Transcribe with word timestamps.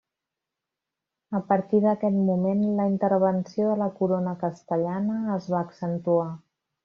A 1.39 1.41
partir 1.51 1.81
d'aquest 1.83 2.17
moment 2.29 2.63
la 2.79 2.87
intervenció 2.93 3.67
de 3.73 3.77
la 3.83 3.91
corona 4.01 4.35
castellana 4.45 5.19
es 5.37 5.51
va 5.55 5.61
accentuar. 5.69 6.27